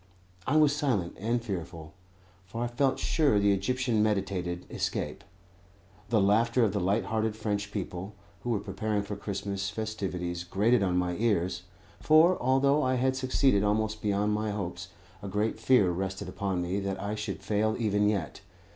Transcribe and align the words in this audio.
I 0.47 0.55
was 0.57 0.75
silent 0.75 1.15
and 1.19 1.43
fearful, 1.43 1.93
for 2.47 2.63
I 2.63 2.67
felt 2.67 2.97
sure 2.97 3.37
the 3.37 3.51
Egyptian 3.51 4.01
meditated 4.01 4.65
escape. 4.67 5.23
The 6.09 6.19
laughter 6.19 6.63
of 6.63 6.73
the 6.73 6.79
light 6.79 7.05
hearted 7.05 7.35
French 7.35 7.71
people, 7.71 8.15
who 8.41 8.49
were 8.49 8.59
preparing 8.59 9.03
for 9.03 9.15
Christmas 9.15 9.69
festivities, 9.69 10.43
grated 10.43 10.81
on 10.81 10.97
my 10.97 11.17
ears; 11.17 11.65
for, 11.99 12.35
although 12.41 12.81
I 12.81 12.95
had 12.95 13.15
succeeded 13.15 13.63
almost 13.63 14.01
beyond 14.01 14.33
my 14.33 14.49
hopes, 14.49 14.87
a 15.21 15.27
great 15.27 15.59
fear 15.59 15.91
rested 15.91 16.27
upon 16.27 16.63
me 16.63 16.79
that 16.79 16.99
I 16.99 17.13
should 17.13 17.43
fail 17.43 17.75
even 17.77 18.09
yet. 18.09 18.41